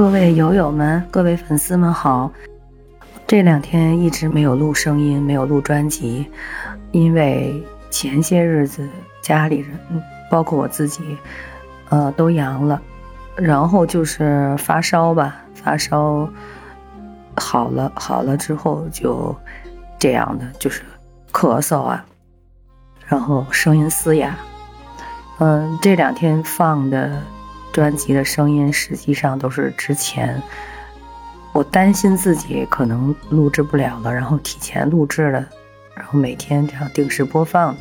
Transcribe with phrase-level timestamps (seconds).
[0.00, 2.32] 各位友友们，各位粉丝们好！
[3.26, 6.26] 这两天一直没有录声音，没有录专辑，
[6.90, 8.88] 因为前些日子
[9.20, 9.78] 家里人，
[10.30, 11.18] 包括我自己，
[11.90, 12.80] 呃，都阳了，
[13.36, 16.26] 然后就是发烧吧，发烧
[17.36, 19.36] 好了，好了之后就
[19.98, 20.82] 这样的，就是
[21.30, 22.02] 咳嗽啊，
[23.06, 24.34] 然后声音嘶哑。
[25.40, 27.22] 嗯，这两天放的。
[27.72, 30.42] 专辑的声音实际上都是之前，
[31.52, 35.46] 我担心自己可能录制不了了，然后提前录制了，
[35.94, 37.76] 然后每天这样定时播放。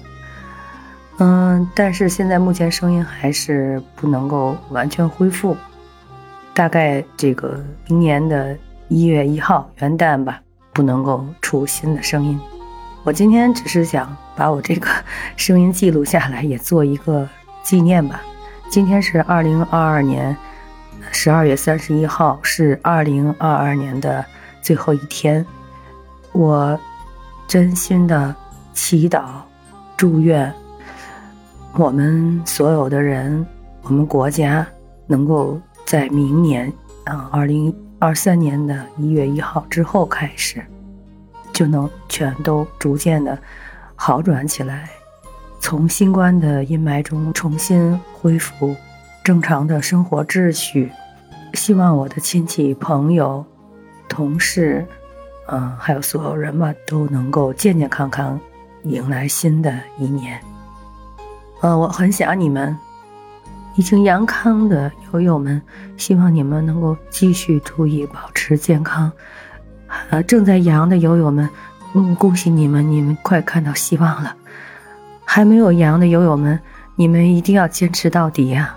[1.17, 5.57] 嗯，但是现在目前声音还是不能够完全恢复，
[6.53, 12.39] 大概这个明年的一月一号元旦吧，不能够出新的声音。
[13.03, 14.87] 我今天只是想把我这个
[15.35, 17.27] 声音记录下来，也做一个
[17.63, 18.21] 纪念吧。
[18.69, 20.37] 今天是二零二二年
[21.11, 24.23] 十二月三十一号，是二零二二年的
[24.61, 25.43] 最后一天。
[26.33, 26.79] 我
[27.47, 28.33] 真心的
[28.71, 29.23] 祈祷、
[29.97, 30.53] 祝愿
[31.73, 33.43] 我们所有的人，
[33.81, 34.65] 我们国家
[35.07, 36.71] 能够在明年
[37.05, 40.63] 啊，二零二三年的一月一号之后开始，
[41.51, 43.35] 就能全都逐渐的
[43.95, 44.87] 好转起来。
[45.59, 48.75] 从新冠的阴霾中重新恢复
[49.23, 50.91] 正常的生活秩序，
[51.53, 53.45] 希望我的亲戚、朋友、
[54.09, 54.85] 同事，
[55.47, 58.37] 嗯，还有所有人吧都能够健健康康
[58.83, 60.37] 迎来新的一年。
[61.61, 62.77] 呃，我很想你们，
[63.75, 65.61] 已经阳康的友友们，
[65.95, 69.09] 希望你们能够继续注意保持健康。
[70.09, 71.49] 呃，正在阳的友友们，
[71.93, 74.35] 嗯，恭喜你们，你们快看到希望了。
[75.23, 76.59] 还没有阳的友友们，
[76.99, 78.75] 你们一定要坚持到底呀！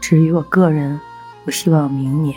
[0.00, 1.00] 至于我个人，
[1.44, 2.36] 我希望明年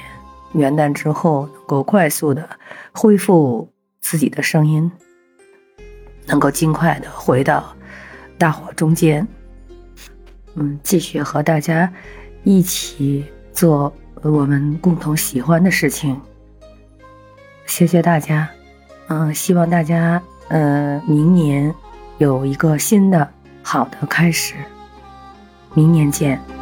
[0.53, 2.47] 元旦之后能够快速的
[2.91, 3.67] 恢复
[3.99, 4.91] 自己的声音，
[6.27, 7.75] 能够尽快的回到
[8.37, 9.27] 大伙中间，
[10.53, 11.91] 嗯，继续和大家
[12.43, 13.91] 一起做
[14.21, 16.21] 我们共同喜欢的事情。
[17.65, 18.47] 谢谢大家，
[19.07, 21.73] 嗯，希望大家，呃，明年。
[22.19, 23.27] 有一个新的
[23.63, 24.53] 好的开始，
[25.73, 26.60] 明年见。